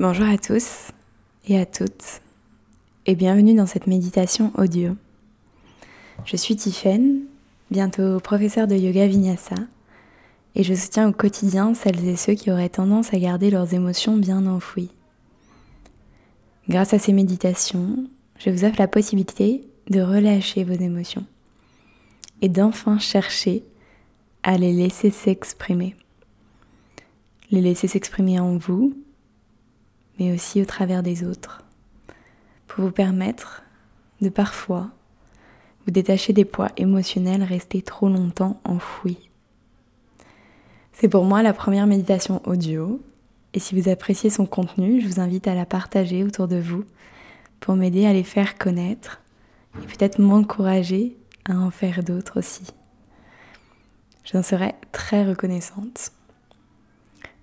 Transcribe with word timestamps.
Bonjour 0.00 0.28
à 0.28 0.38
tous 0.38 0.92
et 1.48 1.58
à 1.58 1.66
toutes 1.66 2.20
et 3.04 3.16
bienvenue 3.16 3.54
dans 3.54 3.66
cette 3.66 3.88
méditation 3.88 4.52
audio. 4.56 4.94
Je 6.24 6.36
suis 6.36 6.54
Tiffaine, 6.54 7.22
bientôt 7.72 8.20
professeure 8.20 8.68
de 8.68 8.76
yoga 8.76 9.08
vinyasa 9.08 9.56
et 10.54 10.62
je 10.62 10.72
soutiens 10.72 11.08
au 11.08 11.12
quotidien 11.12 11.74
celles 11.74 12.06
et 12.06 12.14
ceux 12.14 12.34
qui 12.34 12.52
auraient 12.52 12.68
tendance 12.68 13.12
à 13.12 13.18
garder 13.18 13.50
leurs 13.50 13.74
émotions 13.74 14.16
bien 14.16 14.46
enfouies. 14.46 14.92
Grâce 16.68 16.94
à 16.94 17.00
ces 17.00 17.12
méditations, 17.12 17.96
je 18.38 18.50
vous 18.50 18.64
offre 18.64 18.78
la 18.78 18.86
possibilité 18.86 19.62
de 19.90 20.00
relâcher 20.00 20.62
vos 20.62 20.80
émotions 20.80 21.26
et 22.40 22.48
d'enfin 22.48 23.00
chercher 23.00 23.64
à 24.44 24.58
les 24.58 24.72
laisser 24.72 25.10
s'exprimer. 25.10 25.96
Les 27.50 27.62
laisser 27.62 27.88
s'exprimer 27.88 28.38
en 28.38 28.56
vous 28.58 28.94
mais 30.18 30.32
aussi 30.32 30.60
au 30.60 30.64
travers 30.64 31.02
des 31.02 31.24
autres, 31.24 31.62
pour 32.66 32.84
vous 32.84 32.90
permettre 32.90 33.62
de 34.20 34.28
parfois 34.28 34.88
vous 35.86 35.92
détacher 35.92 36.32
des 36.32 36.44
poids 36.44 36.70
émotionnels 36.76 37.42
restés 37.42 37.82
trop 37.82 38.08
longtemps 38.08 38.60
enfouis. 38.64 39.30
C'est 40.92 41.08
pour 41.08 41.24
moi 41.24 41.42
la 41.42 41.52
première 41.52 41.86
méditation 41.86 42.42
audio, 42.44 43.00
et 43.54 43.60
si 43.60 43.80
vous 43.80 43.88
appréciez 43.88 44.30
son 44.30 44.46
contenu, 44.46 45.00
je 45.00 45.06
vous 45.06 45.20
invite 45.20 45.48
à 45.48 45.54
la 45.54 45.64
partager 45.64 46.24
autour 46.24 46.48
de 46.48 46.58
vous 46.58 46.84
pour 47.60 47.76
m'aider 47.76 48.04
à 48.06 48.12
les 48.12 48.24
faire 48.24 48.58
connaître 48.58 49.20
et 49.82 49.86
peut-être 49.86 50.20
m'encourager 50.20 51.16
à 51.48 51.56
en 51.56 51.70
faire 51.70 52.02
d'autres 52.02 52.38
aussi. 52.38 52.64
J'en 54.24 54.42
serais 54.42 54.74
très 54.92 55.24
reconnaissante. 55.24 56.12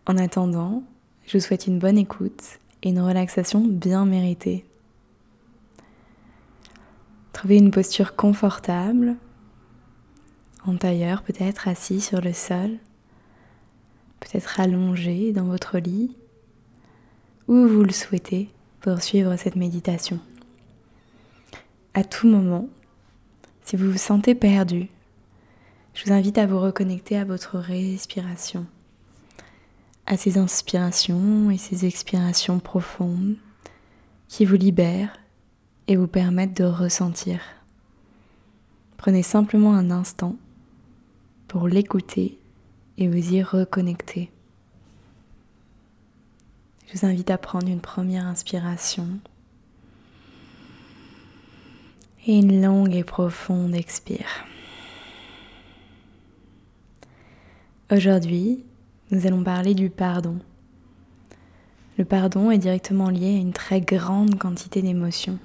En 0.06 0.18
attendant, 0.18 0.84
je 1.26 1.38
vous 1.38 1.44
souhaite 1.44 1.66
une 1.66 1.80
bonne 1.80 1.98
écoute 1.98 2.60
une 2.90 3.02
relaxation 3.02 3.62
bien 3.62 4.06
méritée. 4.06 4.66
Trouvez 7.34 7.58
une 7.58 7.72
posture 7.72 8.16
confortable, 8.16 9.16
en 10.66 10.76
tailleur 10.78 11.24
peut-être 11.24 11.68
assis 11.68 12.00
sur 12.00 12.22
le 12.22 12.34
sol, 12.34 12.78
peut-être 14.20 14.60
allongé 14.60 15.34
dans 15.34 15.46
votre 15.46 15.78
lit, 15.78 16.16
où 17.48 17.68
vous 17.68 17.84
le 17.84 17.92
souhaitez 17.92 18.50
pour 18.82 19.02
suivre 19.02 19.36
cette 19.36 19.56
méditation. 19.56 20.20
À 21.94 22.04
tout 22.04 22.28
moment, 22.28 22.68
si 23.64 23.76
vous 23.76 23.92
vous 23.92 23.98
sentez 23.98 24.36
perdu, 24.36 24.90
je 25.94 26.06
vous 26.06 26.12
invite 26.12 26.38
à 26.38 26.46
vous 26.46 26.60
reconnecter 26.60 27.18
à 27.18 27.26
votre 27.26 27.58
respiration 27.58 28.66
à 30.06 30.18
ces 30.18 30.38
inspirations 30.38 31.50
et 31.50 31.58
ces 31.58 31.86
expirations 31.86 32.60
profondes 32.60 33.36
qui 34.28 34.46
vous 34.46 34.56
libèrent 34.56 35.18
et 35.88 35.96
vous 35.96 36.08
permettent 36.08 36.58
de 36.58 36.64
ressentir. 36.64 37.40
Prenez 38.98 39.24
simplement 39.24 39.74
un 39.74 39.92
instant 39.92 40.36
pour 41.48 41.68
l'écouter 41.68 42.40
et 42.98 43.08
vous 43.08 43.34
y 43.34 43.44
reconnecter. 43.44 44.32
Je 46.88 46.98
vous 46.98 47.06
invite 47.06 47.30
à 47.30 47.38
prendre 47.38 47.68
une 47.68 47.82
première 47.82 48.26
inspiration 48.26 49.08
et 52.28 52.38
une 52.38 52.62
longue 52.62 52.96
et 52.96 53.04
profonde 53.04 53.76
expire. 53.76 54.46
Aujourd'hui, 57.92 58.64
nous 59.12 59.28
allons 59.28 59.44
parler 59.44 59.76
du 59.76 59.90
pardon. 59.90 60.40
Le 61.98 62.06
pardon 62.06 62.50
est 62.50 62.58
directement 62.58 63.10
lié 63.10 63.36
à 63.36 63.40
une 63.40 63.54
très 63.54 63.80
grande 63.80 64.38
quantité 64.40 64.82
d'émotions. 64.82 65.38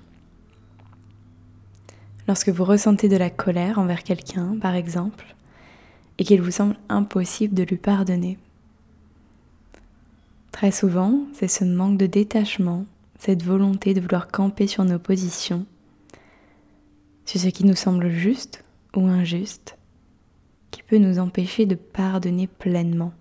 Lorsque 2.27 2.49
vous 2.49 2.65
ressentez 2.65 3.09
de 3.09 3.17
la 3.17 3.29
colère 3.29 3.79
envers 3.79 4.03
quelqu'un, 4.03 4.57
par 4.61 4.75
exemple, 4.75 5.37
et 6.19 6.25
qu'il 6.25 6.41
vous 6.41 6.51
semble 6.51 6.77
impossible 6.89 7.55
de 7.55 7.63
lui 7.63 7.77
pardonner, 7.77 8.39
très 10.53 10.71
souvent, 10.71 11.21
c'est 11.35 11.49
ce 11.49 11.65
manque 11.65 11.99
de 11.99 12.07
détachement, 12.07 12.87
cette 13.19 13.43
volonté 13.43 13.93
de 13.93 14.01
vouloir 14.01 14.29
camper 14.29 14.67
sur 14.67 14.85
nos 14.85 14.99
positions, 14.99 15.67
sur 17.27 17.41
ce 17.41 17.49
qui 17.49 17.65
nous 17.65 17.77
semble 17.77 18.09
juste 18.09 18.65
ou 18.97 19.07
injuste, 19.07 19.77
qui 20.71 20.83
peut 20.83 20.99
nous 20.99 21.19
empêcher 21.19 21.67
de 21.67 21.75
pardonner 21.75 22.47
pleinement. 22.47 23.13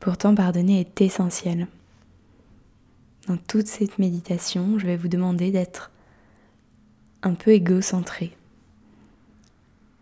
Pourtant, 0.00 0.34
pardonner 0.34 0.80
est 0.80 1.00
essentiel. 1.00 1.66
Dans 3.26 3.36
toute 3.36 3.66
cette 3.66 3.98
méditation, 3.98 4.78
je 4.78 4.86
vais 4.86 4.96
vous 4.96 5.08
demander 5.08 5.50
d'être 5.50 5.90
un 7.22 7.34
peu 7.34 7.50
égocentré. 7.50 8.36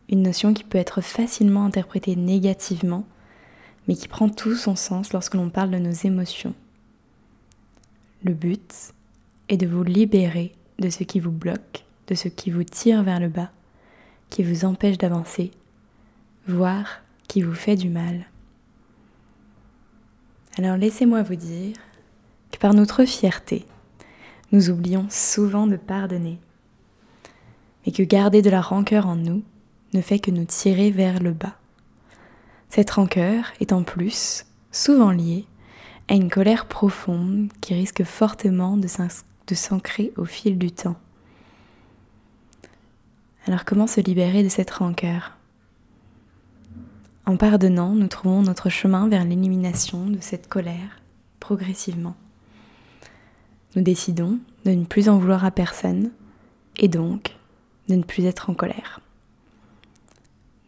Une 0.08 0.22
notion 0.22 0.54
qui 0.54 0.64
peut 0.64 0.78
être 0.78 1.00
facilement 1.00 1.64
interprétée 1.64 2.14
négativement, 2.14 3.04
mais 3.88 3.94
qui 3.94 4.06
prend 4.06 4.28
tout 4.28 4.54
son 4.54 4.76
sens 4.76 5.12
lorsque 5.12 5.34
l'on 5.34 5.50
parle 5.50 5.70
de 5.70 5.78
nos 5.78 5.90
émotions. 5.90 6.54
Le 8.22 8.34
but 8.34 8.92
est 9.48 9.56
de 9.56 9.66
vous 9.66 9.82
libérer 9.82 10.52
de 10.78 10.90
ce 10.90 11.04
qui 11.04 11.20
vous 11.20 11.32
bloque, 11.32 11.84
de 12.08 12.14
ce 12.14 12.28
qui 12.28 12.50
vous 12.50 12.64
tire 12.64 13.02
vers 13.02 13.20
le 13.20 13.28
bas, 13.28 13.50
qui 14.30 14.42
vous 14.42 14.64
empêche 14.64 14.98
d'avancer, 14.98 15.50
voire 16.46 17.00
qui 17.28 17.42
vous 17.42 17.54
fait 17.54 17.76
du 17.76 17.88
mal. 17.88 18.26
Alors 20.58 20.78
laissez-moi 20.78 21.22
vous 21.22 21.36
dire 21.36 21.76
que 22.50 22.58
par 22.58 22.72
notre 22.72 23.04
fierté, 23.04 23.66
nous 24.52 24.70
oublions 24.70 25.06
souvent 25.10 25.66
de 25.66 25.76
pardonner, 25.76 26.38
mais 27.84 27.92
que 27.92 28.02
garder 28.02 28.40
de 28.40 28.48
la 28.48 28.62
rancœur 28.62 29.06
en 29.06 29.16
nous 29.16 29.42
ne 29.92 30.00
fait 30.00 30.18
que 30.18 30.30
nous 30.30 30.46
tirer 30.46 30.90
vers 30.90 31.20
le 31.20 31.32
bas. 31.32 31.56
Cette 32.70 32.90
rancœur 32.90 33.52
est 33.60 33.72
en 33.72 33.82
plus 33.82 34.46
souvent 34.72 35.10
liée 35.10 35.44
à 36.08 36.14
une 36.14 36.30
colère 36.30 36.66
profonde 36.66 37.50
qui 37.60 37.74
risque 37.74 38.04
fortement 38.04 38.78
de 38.78 39.54
s'ancrer 39.54 40.12
au 40.16 40.24
fil 40.24 40.56
du 40.56 40.70
temps. 40.70 40.96
Alors 43.46 43.66
comment 43.66 43.86
se 43.86 44.00
libérer 44.00 44.42
de 44.42 44.48
cette 44.48 44.70
rancœur? 44.70 45.35
En 47.26 47.36
pardonnant, 47.36 47.90
nous 47.90 48.06
trouvons 48.06 48.42
notre 48.42 48.68
chemin 48.68 49.08
vers 49.08 49.24
l'élimination 49.24 50.06
de 50.06 50.18
cette 50.20 50.48
colère 50.48 51.00
progressivement. 51.40 52.14
Nous 53.74 53.82
décidons 53.82 54.38
de 54.64 54.70
ne 54.70 54.84
plus 54.84 55.08
en 55.08 55.18
vouloir 55.18 55.44
à 55.44 55.50
personne 55.50 56.10
et 56.76 56.88
donc 56.88 57.34
de 57.88 57.96
ne 57.96 58.04
plus 58.04 58.24
être 58.24 58.48
en 58.48 58.54
colère. 58.54 59.00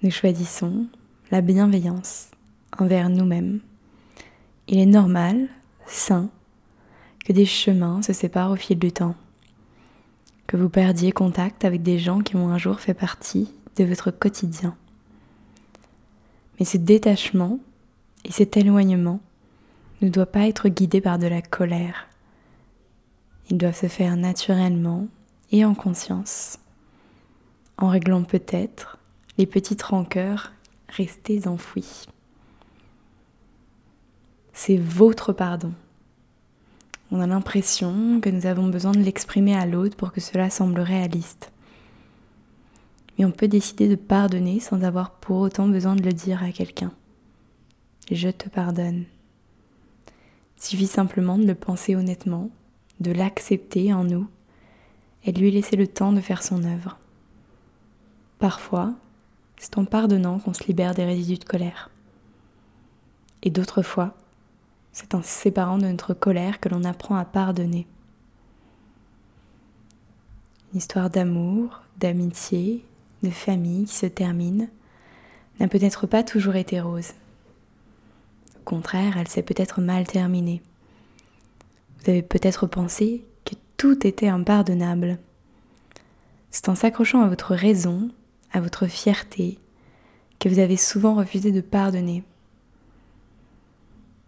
Nous 0.02 0.10
choisissons 0.10 0.86
la 1.30 1.40
bienveillance 1.40 2.30
envers 2.76 3.08
nous-mêmes. 3.08 3.60
Il 4.66 4.78
est 4.78 4.86
normal, 4.86 5.48
sain, 5.86 6.28
que 7.24 7.32
des 7.32 7.46
chemins 7.46 8.02
se 8.02 8.12
séparent 8.12 8.50
au 8.50 8.56
fil 8.56 8.78
du 8.78 8.92
temps, 8.92 9.14
que 10.46 10.56
vous 10.56 10.68
perdiez 10.68 11.12
contact 11.12 11.64
avec 11.64 11.82
des 11.82 11.98
gens 11.98 12.20
qui 12.20 12.36
ont 12.36 12.48
un 12.48 12.58
jour 12.58 12.80
fait 12.80 12.94
partie 12.94 13.52
de 13.76 13.84
votre 13.84 14.10
quotidien. 14.10 14.76
Mais 16.58 16.64
ce 16.64 16.76
détachement 16.76 17.58
et 18.24 18.32
cet 18.32 18.56
éloignement 18.56 19.20
ne 20.02 20.08
doit 20.08 20.26
pas 20.26 20.46
être 20.46 20.68
guidé 20.68 21.00
par 21.00 21.18
de 21.18 21.26
la 21.26 21.42
colère. 21.42 22.08
Ils 23.50 23.58
doivent 23.58 23.78
se 23.78 23.88
faire 23.88 24.16
naturellement 24.16 25.08
et 25.50 25.64
en 25.64 25.74
conscience, 25.74 26.58
en 27.78 27.88
réglant 27.88 28.22
peut-être 28.22 28.98
les 29.38 29.46
petites 29.46 29.82
rancœurs 29.82 30.52
restées 30.88 31.46
enfouies. 31.46 32.06
C'est 34.52 34.76
votre 34.76 35.32
pardon. 35.32 35.72
On 37.10 37.20
a 37.20 37.26
l'impression 37.26 38.20
que 38.20 38.28
nous 38.28 38.46
avons 38.46 38.68
besoin 38.68 38.92
de 38.92 38.98
l'exprimer 38.98 39.54
à 39.54 39.64
l'autre 39.64 39.96
pour 39.96 40.12
que 40.12 40.20
cela 40.20 40.50
semble 40.50 40.80
réaliste 40.80 41.52
mais 43.18 43.24
on 43.24 43.32
peut 43.32 43.48
décider 43.48 43.88
de 43.88 43.96
pardonner 43.96 44.60
sans 44.60 44.82
avoir 44.82 45.10
pour 45.12 45.38
autant 45.38 45.66
besoin 45.66 45.96
de 45.96 46.02
le 46.02 46.12
dire 46.12 46.42
à 46.42 46.52
quelqu'un. 46.52 46.92
Je 48.10 48.28
te 48.28 48.48
pardonne. 48.48 49.04
Il 50.56 50.62
suffit 50.62 50.86
simplement 50.86 51.36
de 51.36 51.46
le 51.46 51.54
penser 51.54 51.96
honnêtement, 51.96 52.50
de 53.00 53.10
l'accepter 53.10 53.92
en 53.92 54.04
nous 54.04 54.28
et 55.24 55.32
de 55.32 55.40
lui 55.40 55.50
laisser 55.50 55.76
le 55.76 55.86
temps 55.86 56.12
de 56.12 56.20
faire 56.20 56.42
son 56.42 56.64
œuvre. 56.64 56.98
Parfois, 58.38 58.94
c'est 59.56 59.76
en 59.78 59.84
pardonnant 59.84 60.38
qu'on 60.38 60.54
se 60.54 60.64
libère 60.64 60.94
des 60.94 61.04
résidus 61.04 61.38
de 61.38 61.44
colère. 61.44 61.90
Et 63.42 63.50
d'autres 63.50 63.82
fois, 63.82 64.14
c'est 64.92 65.14
en 65.14 65.22
se 65.22 65.28
séparant 65.28 65.78
de 65.78 65.86
notre 65.86 66.14
colère 66.14 66.60
que 66.60 66.68
l'on 66.68 66.84
apprend 66.84 67.16
à 67.16 67.24
pardonner. 67.24 67.86
Une 70.72 70.78
histoire 70.78 71.10
d'amour, 71.10 71.82
d'amitié, 71.98 72.84
de 73.22 73.30
famille 73.30 73.84
qui 73.84 73.94
se 73.94 74.06
termine 74.06 74.68
n'a 75.60 75.68
peut-être 75.68 76.06
pas 76.06 76.22
toujours 76.22 76.56
été 76.56 76.80
rose. 76.80 77.10
Au 78.56 78.64
contraire, 78.64 79.16
elle 79.16 79.28
s'est 79.28 79.42
peut-être 79.42 79.80
mal 79.80 80.06
terminée. 80.06 80.62
Vous 81.98 82.10
avez 82.10 82.22
peut-être 82.22 82.66
pensé 82.66 83.24
que 83.44 83.54
tout 83.76 84.06
était 84.06 84.28
impardonnable. 84.28 85.18
C'est 86.50 86.68
en 86.68 86.74
s'accrochant 86.74 87.22
à 87.22 87.28
votre 87.28 87.54
raison, 87.54 88.10
à 88.52 88.60
votre 88.60 88.86
fierté, 88.86 89.58
que 90.38 90.48
vous 90.48 90.58
avez 90.60 90.76
souvent 90.76 91.14
refusé 91.14 91.50
de 91.50 91.60
pardonner. 91.60 92.22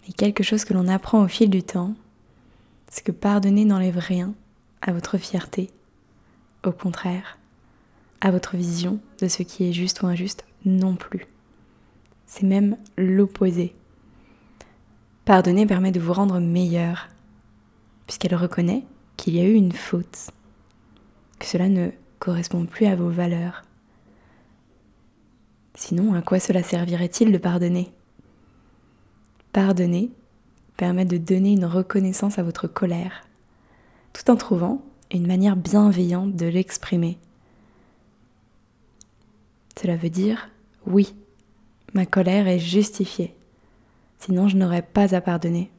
Et 0.08 0.12
quelque 0.12 0.42
chose 0.42 0.64
que 0.64 0.74
l'on 0.74 0.88
apprend 0.88 1.22
au 1.22 1.28
fil 1.28 1.50
du 1.50 1.62
temps, 1.62 1.94
c'est 2.90 3.04
que 3.04 3.12
pardonner 3.12 3.64
n'enlève 3.64 3.98
rien 3.98 4.34
à 4.82 4.92
votre 4.92 5.18
fierté. 5.18 5.70
Au 6.64 6.72
contraire, 6.72 7.38
à 8.20 8.30
votre 8.30 8.56
vision 8.56 9.00
de 9.20 9.28
ce 9.28 9.42
qui 9.42 9.68
est 9.68 9.72
juste 9.72 10.02
ou 10.02 10.06
injuste 10.06 10.44
non 10.64 10.96
plus. 10.96 11.26
C'est 12.26 12.46
même 12.46 12.76
l'opposé. 12.96 13.74
Pardonner 15.24 15.66
permet 15.66 15.92
de 15.92 16.00
vous 16.00 16.12
rendre 16.12 16.38
meilleur, 16.38 17.08
puisqu'elle 18.06 18.34
reconnaît 18.34 18.84
qu'il 19.16 19.36
y 19.36 19.40
a 19.40 19.44
eu 19.44 19.54
une 19.54 19.72
faute, 19.72 20.30
que 21.38 21.46
cela 21.46 21.68
ne 21.68 21.90
correspond 22.18 22.66
plus 22.66 22.86
à 22.86 22.96
vos 22.96 23.10
valeurs. 23.10 23.62
Sinon, 25.74 26.14
à 26.14 26.22
quoi 26.22 26.40
cela 26.40 26.62
servirait-il 26.62 27.32
de 27.32 27.38
pardonner? 27.38 27.90
Pardonner 29.52 30.10
permet 30.76 31.04
de 31.04 31.16
donner 31.16 31.52
une 31.52 31.64
reconnaissance 31.64 32.38
à 32.38 32.42
votre 32.42 32.68
colère, 32.68 33.26
tout 34.12 34.30
en 34.30 34.36
trouvant 34.36 34.82
une 35.10 35.26
manière 35.26 35.56
bienveillante 35.56 36.36
de 36.36 36.46
l'exprimer. 36.46 37.18
Cela 39.80 39.96
veut 39.96 40.10
dire 40.10 40.50
oui, 40.86 41.14
ma 41.94 42.04
colère 42.04 42.48
est 42.48 42.58
justifiée, 42.58 43.34
sinon 44.18 44.46
je 44.46 44.58
n'aurais 44.58 44.82
pas 44.82 45.14
à 45.14 45.22
pardonner. 45.22 45.70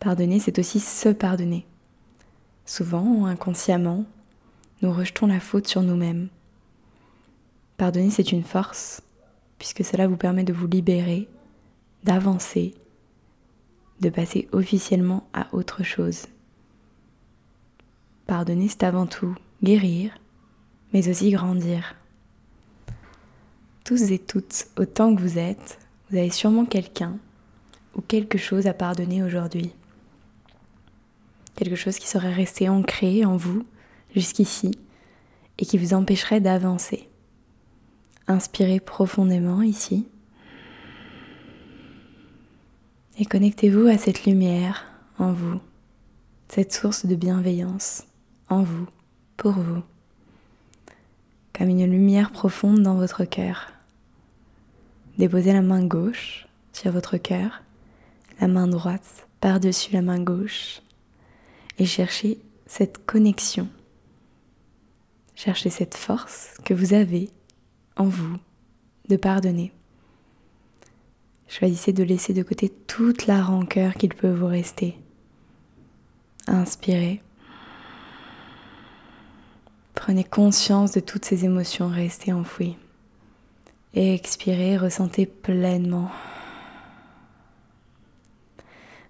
Pardonner, 0.00 0.40
c'est 0.40 0.58
aussi 0.58 0.80
se 0.80 1.10
pardonner. 1.10 1.64
Souvent, 2.66 3.26
inconsciemment, 3.26 4.04
nous 4.82 4.92
rejetons 4.92 5.28
la 5.28 5.38
faute 5.38 5.68
sur 5.68 5.82
nous-mêmes. 5.82 6.28
Pardonner, 7.76 8.10
c'est 8.10 8.32
une 8.32 8.42
force, 8.42 9.02
puisque 9.58 9.84
cela 9.84 10.08
vous 10.08 10.16
permet 10.16 10.44
de 10.44 10.52
vous 10.52 10.66
libérer, 10.66 11.28
d'avancer, 12.02 12.74
de 14.00 14.08
passer 14.10 14.48
officiellement 14.50 15.28
à 15.34 15.46
autre 15.52 15.84
chose. 15.84 16.26
Pardonner, 18.26 18.68
c'est 18.68 18.82
avant 18.82 19.06
tout 19.06 19.36
guérir, 19.62 20.18
mais 20.92 21.08
aussi 21.08 21.30
grandir. 21.30 21.94
Tous 23.84 24.10
et 24.10 24.18
toutes, 24.18 24.66
autant 24.78 25.14
que 25.14 25.20
vous 25.20 25.38
êtes, 25.38 25.78
vous 26.08 26.16
avez 26.16 26.30
sûrement 26.30 26.64
quelqu'un 26.64 27.18
ou 27.94 28.00
quelque 28.00 28.38
chose 28.38 28.66
à 28.66 28.72
pardonner 28.72 29.22
aujourd'hui. 29.22 29.72
Quelque 31.54 31.76
chose 31.76 31.98
qui 31.98 32.08
serait 32.08 32.32
resté 32.32 32.68
ancré 32.68 33.24
en 33.26 33.36
vous 33.36 33.64
jusqu'ici 34.14 34.72
et 35.58 35.66
qui 35.66 35.76
vous 35.76 35.92
empêcherait 35.92 36.40
d'avancer. 36.40 37.08
Inspirez 38.26 38.80
profondément 38.80 39.60
ici 39.60 40.08
et 43.18 43.26
connectez-vous 43.26 43.86
à 43.86 43.98
cette 43.98 44.24
lumière 44.24 44.86
en 45.18 45.32
vous, 45.32 45.60
cette 46.48 46.72
source 46.72 47.06
de 47.06 47.14
bienveillance 47.14 48.04
en 48.48 48.62
vous, 48.62 48.86
pour 49.36 49.52
vous, 49.52 49.82
comme 51.52 51.68
une 51.68 51.86
profonde 52.30 52.82
dans 52.82 52.94
votre 52.94 53.24
cœur. 53.24 53.72
Déposez 55.18 55.52
la 55.52 55.62
main 55.62 55.84
gauche 55.84 56.46
sur 56.72 56.90
votre 56.90 57.16
cœur, 57.16 57.62
la 58.40 58.48
main 58.48 58.66
droite 58.66 59.28
par-dessus 59.40 59.92
la 59.92 60.02
main 60.02 60.20
gauche 60.20 60.80
et 61.78 61.86
cherchez 61.86 62.38
cette 62.66 63.04
connexion 63.06 63.68
Cherchez 65.34 65.70
cette 65.70 65.96
force 65.96 66.54
que 66.64 66.74
vous 66.74 66.94
avez 66.94 67.28
en 67.96 68.04
vous 68.04 68.36
de 69.08 69.16
pardonner. 69.16 69.72
Choisissez 71.48 71.92
de 71.92 72.04
laisser 72.04 72.32
de 72.32 72.42
côté 72.42 72.68
toute 72.68 73.26
la 73.26 73.42
rancœur 73.42 73.94
qu'il 73.94 74.14
peut 74.14 74.32
vous 74.32 74.46
rester. 74.46 74.96
Inspirez. 76.46 77.20
Prenez 80.04 80.22
conscience 80.22 80.92
de 80.92 81.00
toutes 81.00 81.24
ces 81.24 81.46
émotions 81.46 81.88
restées 81.88 82.34
enfouies. 82.34 82.76
Et 83.94 84.12
expirez, 84.12 84.76
ressentez 84.76 85.24
pleinement. 85.24 86.10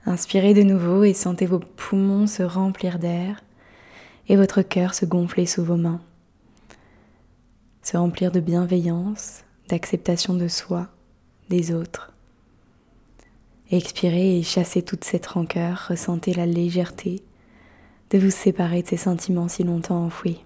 Inspirez 0.07 0.55
de 0.55 0.63
nouveau 0.63 1.03
et 1.03 1.13
sentez 1.13 1.47
vos 1.47 1.59
poumons 1.59 2.29
se 2.29 2.45
remplir 2.45 3.01
d'air 3.01 3.43
et 4.29 4.37
votre 4.37 4.63
cœur 4.63 4.95
se 4.95 5.05
gonfler 5.05 5.47
sous 5.47 5.65
vos 5.65 5.75
mains 5.75 6.01
se 7.83 7.97
remplir 7.97 8.31
de 8.31 8.39
bienveillance, 8.39 9.43
d'acceptation 9.69 10.35
de 10.35 10.47
soi, 10.47 10.87
des 11.51 11.75
autres. 11.75 12.13
Expirez 13.73 14.39
et 14.39 14.45
chassez 14.45 14.83
toute 14.83 15.03
cette 15.03 15.27
rancœur, 15.27 15.87
ressentez 15.89 16.35
la 16.35 16.47
légèreté 16.47 17.25
de 18.11 18.19
vous 18.19 18.31
séparer 18.31 18.83
de 18.83 18.87
ces 18.87 18.97
sentiments 18.97 19.49
si 19.49 19.65
longtemps 19.65 20.05
enfouis. 20.05 20.45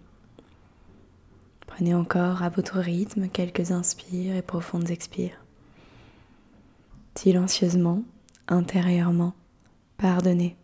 Prenez 1.78 1.94
encore 1.94 2.42
à 2.42 2.48
votre 2.48 2.80
rythme 2.80 3.28
quelques 3.28 3.70
inspires 3.70 4.34
et 4.34 4.42
profondes 4.42 4.90
expires. 4.90 5.44
Silencieusement, 7.14 8.02
intérieurement, 8.48 9.32
pardonnez. 9.96 10.56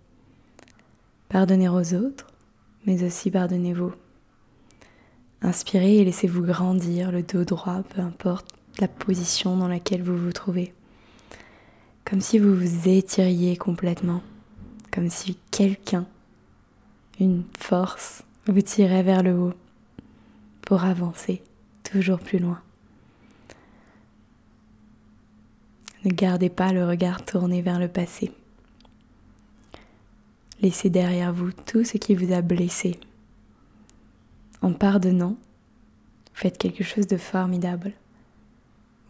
Pardonnez 1.29 1.69
aux 1.69 1.95
autres, 1.95 2.27
mais 2.85 3.05
aussi 3.05 3.31
pardonnez-vous. 3.31 3.93
Inspirez 5.41 5.99
et 5.99 6.05
laissez-vous 6.05 6.43
grandir 6.43 7.13
le 7.13 7.23
dos 7.23 7.45
droit, 7.45 7.85
peu 7.91 8.01
importe 8.01 8.49
la 8.81 8.89
position 8.89 9.57
dans 9.57 9.69
laquelle 9.69 10.03
vous 10.03 10.19
vous 10.19 10.33
trouvez. 10.33 10.75
Comme 12.05 12.21
si 12.21 12.41
vous 12.41 12.57
vous 12.57 12.89
étiriez 12.89 13.57
complètement, 13.57 14.21
comme 14.91 15.09
si 15.09 15.39
quelqu'un, 15.53 16.07
une 17.21 17.45
force, 17.57 18.25
vous 18.49 18.63
tirait 18.63 19.05
vers 19.05 19.23
le 19.23 19.39
haut 19.39 19.55
pour 20.67 20.85
avancer 20.85 21.43
toujours 21.83 22.19
plus 22.19 22.39
loin. 22.39 22.61
Ne 26.05 26.11
gardez 26.11 26.51
pas 26.51 26.73
le 26.73 26.87
regard 26.87 27.25
tourné 27.25 27.63
vers 27.63 27.79
le 27.79 27.89
passé. 27.89 28.31
Laissez 30.61 30.91
derrière 30.91 31.33
vous 31.33 31.51
tout 31.53 31.85
ce 31.85 31.97
qui 31.97 32.15
vous 32.15 32.33
a 32.33 32.43
blessé, 32.43 32.99
en 34.63 34.73
pardonnant, 34.73 35.37
faites 36.33 36.59
quelque 36.59 36.85
chose 36.85 37.07
de 37.07 37.17
formidable. 37.17 37.93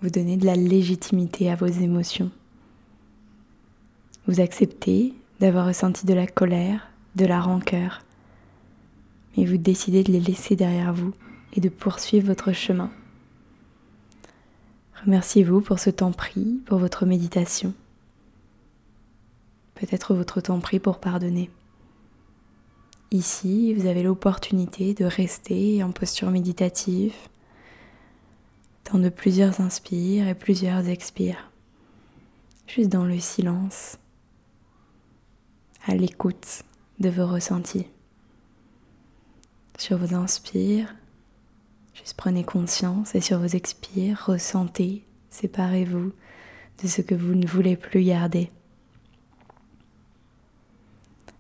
Vous 0.02 0.11
donnez 0.11 0.37
de 0.37 0.46
la 0.46 0.56
légitimité 0.56 1.50
à 1.50 1.54
vos 1.54 1.66
émotions. 1.66 2.30
Vous 4.26 4.40
acceptez 4.40 5.14
d'avoir 5.40 5.66
ressenti 5.66 6.06
de 6.06 6.14
la 6.14 6.26
colère, 6.26 6.88
de 7.14 7.26
la 7.26 7.40
rancœur, 7.40 8.02
mais 9.37 9.44
vous 9.44 9.56
décidez 9.56 10.02
de 10.02 10.12
les 10.12 10.20
laisser 10.20 10.56
derrière 10.56 10.92
vous 10.92 11.12
et 11.54 11.61
de 11.61 11.68
poursuivre 11.68 12.26
votre 12.26 12.52
chemin. 12.52 12.90
Remerciez-vous 15.04 15.61
pour 15.61 15.78
ce 15.78 15.90
temps 15.90 16.12
pris, 16.12 16.61
pour 16.66 16.78
votre 16.78 17.06
méditation. 17.06 17.75
Peut-être 19.75 20.14
votre 20.14 20.40
temps 20.40 20.61
pris 20.61 20.78
pour 20.78 20.99
pardonner. 20.99 21.50
Ici, 23.11 23.75
vous 23.75 23.87
avez 23.87 24.02
l'opportunité 24.02 24.94
de 24.94 25.04
rester 25.04 25.82
en 25.84 25.92
posture 25.92 26.30
méditative, 26.30 27.14
dans 28.92 28.99
de 28.99 29.08
plusieurs 29.08 29.61
inspires 29.61 30.26
et 30.26 30.34
plusieurs 30.34 30.88
expires, 30.88 31.50
juste 32.66 32.88
dans 32.90 33.04
le 33.04 33.20
silence, 33.20 33.99
à 35.87 35.94
l'écoute 35.94 36.64
de 36.99 37.08
vos 37.08 37.26
ressentis. 37.26 37.87
Sur 39.78 39.99
vos 39.99 40.14
inspires, 40.14 40.94
juste 41.94 42.14
prenez 42.14 42.44
conscience 42.44 43.14
et 43.14 43.20
sur 43.20 43.38
vos 43.38 43.46
expires, 43.46 44.24
ressentez, 44.26 45.04
séparez-vous 45.30 46.12
de 46.82 46.88
ce 46.88 47.00
que 47.00 47.14
vous 47.14 47.34
ne 47.34 47.46
voulez 47.46 47.76
plus 47.76 48.04
garder. 48.04 48.50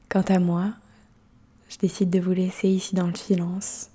Quant 0.08 0.22
à 0.22 0.38
moi, 0.38 0.72
je 1.68 1.78
décide 1.78 2.10
de 2.10 2.20
vous 2.20 2.32
laisser 2.32 2.68
ici 2.68 2.94
dans 2.94 3.08
le 3.08 3.16
silence. 3.16 3.90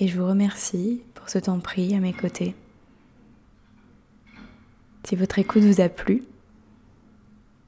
Et 0.00 0.08
je 0.08 0.18
vous 0.18 0.26
remercie 0.26 1.02
pour 1.14 1.28
ce 1.28 1.38
temps 1.38 1.60
pris 1.60 1.94
à 1.94 2.00
mes 2.00 2.14
côtés. 2.14 2.54
Si 5.04 5.16
votre 5.16 5.38
écoute 5.38 5.62
vous 5.62 5.82
a 5.82 5.90
plu, 5.90 6.24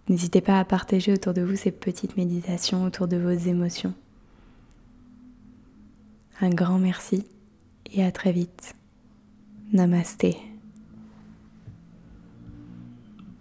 n'hésitez 0.08 0.40
pas 0.40 0.58
à 0.58 0.64
partager 0.64 1.12
autour 1.12 1.34
de 1.34 1.42
vous 1.42 1.56
ces 1.56 1.70
petites 1.70 2.16
méditations 2.16 2.84
autour 2.84 3.08
de 3.08 3.18
vos 3.18 3.30
émotions. 3.30 3.92
Un 6.40 6.50
grand 6.50 6.78
merci 6.78 7.26
et 7.94 8.04
à 8.04 8.12
très 8.12 8.32
vite. 8.32 8.74
Namasté. 9.72 10.36